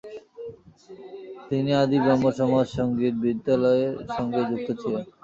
[1.49, 5.03] তিনি আদি ব্রাহ্মসমাজ সঙ্গীত বিদ্যালয়ের সঙ্গেও যুক্ত ছিলেন।